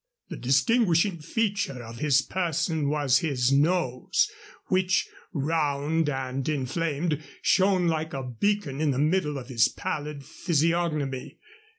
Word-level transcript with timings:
The 0.29 0.37
distinguishing 0.37 1.19
feature 1.19 1.83
of 1.83 1.99
his 1.99 2.23
person 2.23 2.89
was 2.89 3.19
his 3.19 3.51
nose, 3.51 4.31
which, 4.65 5.07
round 5.31 6.09
and 6.09 6.49
inflamed, 6.49 7.21
shone 7.43 7.85
like 7.87 8.11
a 8.11 8.23
beacon 8.23 8.81
in 8.81 8.89
the 8.89 8.97
middle 8.97 9.37
of 9.37 9.49
his 9.49 9.67
pallid 9.67 10.25
physiognomy. 10.25 11.37